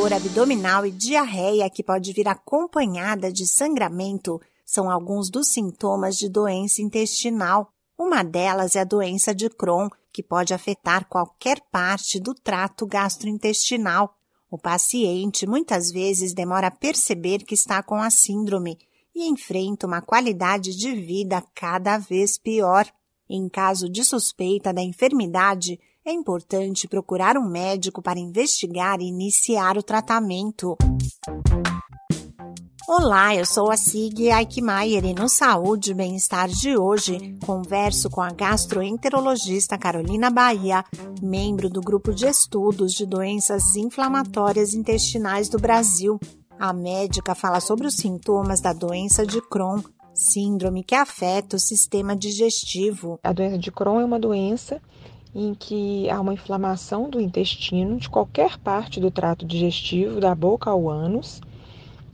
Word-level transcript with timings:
dor 0.00 0.14
abdominal 0.14 0.86
e 0.86 0.90
diarreia 0.90 1.68
que 1.68 1.82
pode 1.82 2.10
vir 2.14 2.26
acompanhada 2.26 3.30
de 3.30 3.46
sangramento 3.46 4.40
são 4.64 4.90
alguns 4.90 5.28
dos 5.28 5.48
sintomas 5.48 6.16
de 6.16 6.26
doença 6.26 6.80
intestinal. 6.80 7.70
Uma 7.98 8.22
delas 8.22 8.76
é 8.76 8.80
a 8.80 8.84
doença 8.84 9.34
de 9.34 9.50
Crohn, 9.50 9.90
que 10.10 10.22
pode 10.22 10.54
afetar 10.54 11.06
qualquer 11.06 11.60
parte 11.70 12.18
do 12.18 12.32
trato 12.32 12.86
gastrointestinal. 12.86 14.16
O 14.50 14.56
paciente 14.56 15.46
muitas 15.46 15.90
vezes 15.90 16.32
demora 16.32 16.68
a 16.68 16.74
perceber 16.74 17.44
que 17.44 17.54
está 17.54 17.82
com 17.82 17.96
a 17.96 18.08
síndrome 18.08 18.78
e 19.14 19.28
enfrenta 19.28 19.86
uma 19.86 20.00
qualidade 20.00 20.74
de 20.74 20.94
vida 20.94 21.44
cada 21.54 21.98
vez 21.98 22.38
pior. 22.38 22.90
Em 23.28 23.50
caso 23.50 23.86
de 23.86 24.02
suspeita 24.02 24.72
da 24.72 24.80
enfermidade, 24.80 25.78
é 26.04 26.12
importante 26.12 26.88
procurar 26.88 27.36
um 27.36 27.46
médico 27.46 28.00
para 28.00 28.18
investigar 28.18 29.00
e 29.00 29.08
iniciar 29.08 29.76
o 29.76 29.82
tratamento. 29.82 30.76
Olá, 32.88 33.36
eu 33.36 33.44
sou 33.44 33.70
a 33.70 33.76
Sig 33.76 34.30
Aikmaier 34.30 35.04
e 35.04 35.14
no 35.14 35.28
Saúde 35.28 35.92
e 35.92 35.94
Bem-Estar 35.94 36.48
de 36.48 36.76
hoje 36.76 37.38
converso 37.44 38.10
com 38.10 38.20
a 38.20 38.30
gastroenterologista 38.30 39.78
Carolina 39.78 40.30
Bahia, 40.30 40.84
membro 41.22 41.68
do 41.68 41.80
Grupo 41.80 42.12
de 42.12 42.26
Estudos 42.26 42.94
de 42.94 43.06
Doenças 43.06 43.62
Inflamatórias 43.76 44.74
Intestinais 44.74 45.48
do 45.48 45.58
Brasil. 45.58 46.18
A 46.58 46.72
médica 46.72 47.34
fala 47.34 47.60
sobre 47.60 47.86
os 47.86 47.94
sintomas 47.94 48.60
da 48.60 48.72
doença 48.72 49.24
de 49.24 49.40
Crohn, 49.40 49.82
síndrome 50.14 50.82
que 50.82 50.94
afeta 50.94 51.56
o 51.56 51.60
sistema 51.60 52.16
digestivo. 52.16 53.20
A 53.22 53.32
doença 53.32 53.58
de 53.58 53.70
Crohn 53.70 54.00
é 54.00 54.04
uma 54.04 54.18
doença 54.18 54.80
em 55.34 55.54
que 55.54 56.08
há 56.10 56.20
uma 56.20 56.34
inflamação 56.34 57.08
do 57.08 57.20
intestino 57.20 57.96
de 57.96 58.08
qualquer 58.08 58.58
parte 58.58 59.00
do 59.00 59.10
trato 59.10 59.46
digestivo, 59.46 60.20
da 60.20 60.34
boca 60.34 60.70
ao 60.70 60.88
ânus 60.88 61.40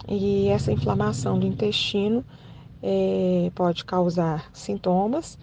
e 0.08 0.48
essa 0.48 0.70
inflamação 0.70 1.38
do 1.38 1.46
intestino 1.46 2.24
é, 2.82 3.50
pode 3.54 3.84
causar 3.84 4.50
sintomas 4.52 5.38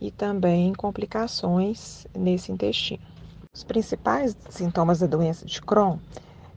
e 0.00 0.10
também 0.10 0.72
complicações 0.74 2.06
nesse 2.16 2.50
intestino. 2.50 3.00
Os 3.52 3.64
principais 3.64 4.36
sintomas 4.48 5.00
da 5.00 5.06
doença 5.06 5.44
de 5.44 5.60
Crohn 5.60 5.98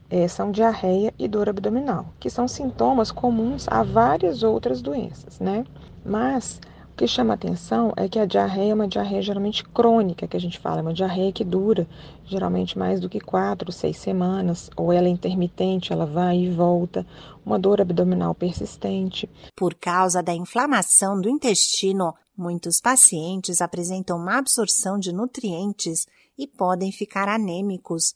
é, 0.08 0.28
são 0.28 0.50
diarreia 0.50 1.12
e 1.18 1.26
dor 1.26 1.48
abdominal, 1.48 2.06
que 2.20 2.30
são 2.30 2.46
sintomas 2.46 3.10
comuns 3.10 3.66
a 3.68 3.82
várias 3.82 4.42
outras 4.42 4.80
doenças, 4.82 5.40
né? 5.40 5.64
Mas 6.04 6.60
o 6.92 6.94
que 6.94 7.06
chama 7.06 7.32
atenção 7.32 7.92
é 7.96 8.06
que 8.06 8.18
a 8.18 8.26
diarreia 8.26 8.72
é 8.72 8.74
uma 8.74 8.86
diarreia 8.86 9.22
geralmente 9.22 9.64
crônica, 9.64 10.28
que 10.28 10.36
a 10.36 10.40
gente 10.40 10.58
fala, 10.58 10.80
é 10.80 10.82
uma 10.82 10.92
diarreia 10.92 11.32
que 11.32 11.42
dura 11.42 11.88
geralmente 12.26 12.78
mais 12.78 13.00
do 13.00 13.08
que 13.08 13.18
quatro, 13.18 13.72
seis 13.72 13.96
semanas, 13.96 14.68
ou 14.76 14.92
ela 14.92 15.08
é 15.08 15.10
intermitente, 15.10 15.90
ela 15.90 16.04
vai 16.04 16.40
e 16.40 16.50
volta, 16.50 17.06
uma 17.44 17.58
dor 17.58 17.80
abdominal 17.80 18.34
persistente. 18.34 19.28
Por 19.56 19.74
causa 19.74 20.22
da 20.22 20.34
inflamação 20.34 21.18
do 21.18 21.30
intestino, 21.30 22.12
muitos 22.36 22.78
pacientes 22.78 23.62
apresentam 23.62 24.18
uma 24.18 24.36
absorção 24.36 24.98
de 24.98 25.14
nutrientes 25.14 26.06
e 26.38 26.46
podem 26.46 26.92
ficar 26.92 27.26
anêmicos. 27.26 28.14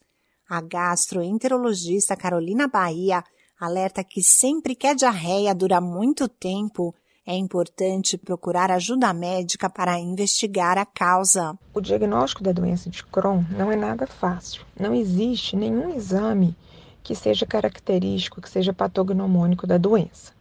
A 0.48 0.61
gastroenterologista 0.61 2.14
Carolina 2.14 2.68
Bahia 2.68 3.24
alerta 3.58 4.05
que 4.05 4.22
sempre 4.22 4.74
que 4.74 4.86
a 4.86 4.92
diarreia 4.92 5.55
dura 5.55 5.80
muito 5.80 6.28
tempo, 6.28 6.94
é 7.27 7.34
importante 7.34 8.16
procurar 8.16 8.70
ajuda 8.70 9.12
médica 9.12 9.69
para 9.69 9.98
investigar 9.98 10.78
a 10.78 10.86
causa. 10.86 11.58
O 11.74 11.80
diagnóstico 11.80 12.44
da 12.44 12.52
doença 12.52 12.88
de 12.88 13.02
Crohn 13.02 13.42
não 13.50 13.72
é 13.72 13.74
nada 13.74 14.06
fácil. 14.06 14.64
Não 14.78 14.94
existe 14.94 15.56
nenhum 15.56 15.92
exame 15.92 16.56
que 17.02 17.16
seja 17.16 17.44
característico, 17.44 18.41
que 18.41 18.48
seja 18.48 18.72
patognomônico 18.72 19.66
da 19.66 19.77
doença. 19.77 20.33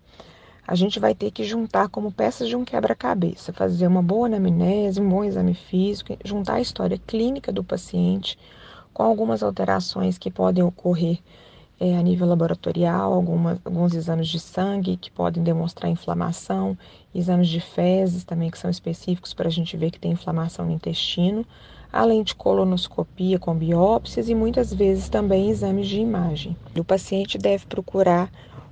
A 0.68 0.76
gente 0.76 1.00
vai 1.00 1.16
ter 1.16 1.32
que 1.32 1.44
juntar 1.44 1.90
como 1.90 2.12
peças 2.12 2.48
de 2.48 2.56
um 2.56 2.64
quebra-cabeça, 2.64 3.52
fazer 3.52 3.88
uma 3.88 4.02
boa 4.02 4.28
anamnese, 4.28 5.02
um 5.02 5.10
bom 5.10 5.24
exame 5.24 5.56
físico, 5.56 6.16
juntar 6.24 6.56
a 6.56 6.62
história 6.62 7.00
clínica 7.00 7.52
do 7.52 7.64
paciente 7.64 8.38
com 8.94 9.04
algumas 9.04 9.42
alterações 9.42 10.18
que 10.18 10.32
podem 10.32 10.64
ocorrer 10.64 11.20
é, 11.80 11.98
a 11.98 12.02
nível 12.02 12.28
laboratorial, 12.28 13.14
alguma, 13.14 13.60
alguns 13.66 13.94
exames 13.94 14.28
de 14.28 14.40
sangue 14.40 14.98
que 14.98 15.12
podem 15.12 15.44
demonstrar 15.44 15.90
inflamação, 15.90 16.78
exames 17.14 17.48
de 17.48 17.60
fezes 17.60 18.24
também 18.24 18.50
que 18.50 18.58
são 18.58 18.70
específicos 18.70 19.34
para 19.34 19.48
a 19.48 19.52
gente 19.52 19.76
ver 19.76 19.92
que 19.92 20.00
tem 20.00 20.12
inflamação 20.12 20.66
no 20.66 20.72
intestino, 20.72 21.46
além 21.92 22.24
de 22.24 22.36
colonoscopia 22.36 23.40
com 23.40 23.54
biópsias 23.56 24.30
e 24.30 24.36
muitas 24.36 24.74
vezes 24.74 25.10
também 25.10 25.50
exames 25.50 25.88
de 25.88 26.00
imagem. 26.00 26.56
O 26.78 26.84
paciente 26.84 27.38
deve 27.38 27.66
procurar 27.66 28.30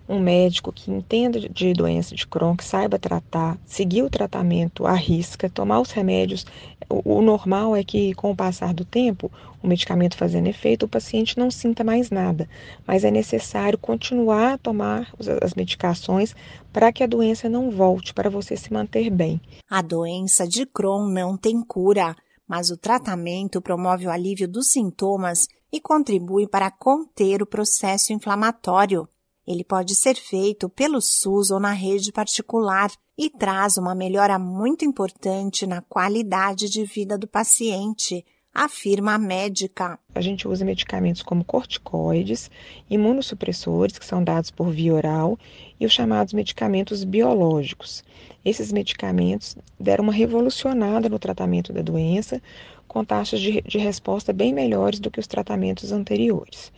um 0.07 0.19
médico 0.19 0.71
que 0.71 0.91
entenda 0.91 1.39
de 1.39 1.73
doença 1.73 2.15
de 2.15 2.27
Crohn, 2.27 2.55
que 2.55 2.63
saiba 2.63 2.99
tratar, 2.99 3.57
seguir 3.65 4.03
o 4.03 4.09
tratamento 4.09 4.85
à 4.85 4.93
risca, 4.93 5.49
tomar 5.49 5.79
os 5.79 5.91
remédios. 5.91 6.45
O, 6.89 7.17
o, 7.17 7.21
normal 7.21 7.75
é 7.75 7.83
que, 7.83 8.13
com 8.13 8.31
o 8.31 8.35
passar 8.35 8.73
do 8.73 8.83
tempo, 8.83 9.31
o 9.61 9.67
medicamento 9.67 10.17
fazendo 10.17 10.47
efeito, 10.47 10.85
o 10.85 10.89
paciente 10.89 11.37
não 11.37 11.49
sinta 11.49 11.83
mais 11.83 12.09
nada, 12.09 12.49
mas 12.85 13.03
é 13.03 13.11
necessário 13.11 13.77
continuar 13.77 14.53
a 14.53 14.57
tomar 14.57 15.11
as 15.41 15.53
medicações 15.53 16.35
para 16.71 16.91
que 16.91 17.03
a 17.03 17.07
doença 17.07 17.47
não 17.47 17.71
volte, 17.71 18.13
para 18.13 18.29
você 18.29 18.57
se 18.57 18.73
manter 18.73 19.09
bem. 19.09 19.39
A 19.69 19.81
doença 19.81 20.47
de 20.47 20.65
Crohn 20.65 21.07
não 21.07 21.37
tem 21.37 21.61
cura, 21.61 22.15
mas 22.47 22.69
o 22.69 22.77
tratamento 22.77 23.61
promove 23.61 24.05
o 24.05 24.11
alívio 24.11 24.47
dos 24.47 24.67
sintomas 24.71 25.47
e 25.71 25.79
contribui 25.79 26.47
para 26.47 26.69
conter 26.69 27.41
o 27.41 27.47
processo 27.47 28.13
inflamatório. 28.13 29.07
Ele 29.45 29.63
pode 29.63 29.93
ser 29.95 30.15
feito 30.15 30.69
pelo 30.69 31.01
SUS 31.01 31.51
ou 31.51 31.59
na 31.59 31.71
rede 31.71 32.11
particular 32.11 32.91
e 33.17 33.29
traz 33.29 33.77
uma 33.77 33.93
melhora 33.93 34.39
muito 34.39 34.85
importante 34.85 35.67
na 35.67 35.81
qualidade 35.81 36.69
de 36.69 36.83
vida 36.85 37.17
do 37.17 37.27
paciente, 37.27 38.25
afirma 38.53 39.15
a 39.15 39.17
médica. 39.17 39.99
A 40.13 40.21
gente 40.21 40.47
usa 40.47 40.63
medicamentos 40.63 41.21
como 41.21 41.43
corticoides, 41.43 42.51
imunossupressores, 42.89 43.97
que 43.97 44.05
são 44.05 44.23
dados 44.23 44.51
por 44.51 44.71
via 44.71 44.93
oral, 44.93 45.37
e 45.79 45.85
os 45.85 45.91
chamados 45.91 46.33
medicamentos 46.33 47.03
biológicos. 47.03 48.03
Esses 48.45 48.71
medicamentos 48.71 49.57
deram 49.79 50.03
uma 50.03 50.13
revolucionada 50.13 51.09
no 51.09 51.19
tratamento 51.19 51.73
da 51.73 51.81
doença, 51.81 52.41
com 52.87 53.03
taxas 53.03 53.41
de, 53.41 53.61
de 53.61 53.77
resposta 53.77 54.31
bem 54.31 54.53
melhores 54.53 54.99
do 54.99 55.09
que 55.09 55.19
os 55.19 55.27
tratamentos 55.27 55.91
anteriores. 55.91 56.71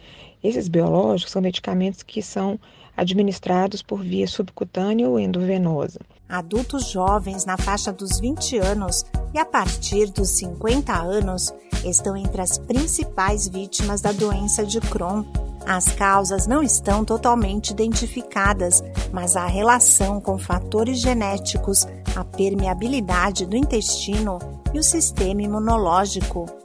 Esses 0.44 0.68
biológicos 0.68 1.31
são 1.31 1.41
medicamentos 1.41 2.03
que 2.03 2.22
são 2.22 2.59
administrados 2.96 3.81
por 3.81 4.01
via 4.01 4.28
subcutânea 4.28 5.09
ou 5.09 5.19
endovenosa. 5.19 6.00
Adultos 6.28 6.90
jovens 6.90 7.46
na 7.46 7.57
faixa 7.57 7.91
dos 7.91 8.19
20 8.19 8.57
anos 8.57 9.06
e 9.34 9.38
a 9.38 9.46
partir 9.46 10.09
dos 10.12 10.29
50 10.29 10.94
anos 10.94 11.53
estão 11.84 12.16
entre 12.16 12.41
as 12.41 12.57
principais 12.57 13.47
vítimas 13.47 14.01
da 14.01 14.12
doença 14.12 14.66
de 14.66 14.79
Crohn. 14.79 15.23
As 15.68 15.88
causas 15.90 16.47
não 16.47 16.63
estão 16.63 17.03
totalmente 17.03 17.72
identificadas, 17.72 18.84
mas 19.12 19.35
há 19.35 19.46
relação 19.46 20.22
com 20.22 20.38
fatores 20.38 21.00
genéticos, 21.00 21.85
a 22.16 22.23
permeabilidade 22.23 23.46
do 23.46 23.56
intestino 23.56 24.40
e 24.73 24.79
o 24.79 24.84
sistema 24.84 25.41
imunológico. 25.41 26.64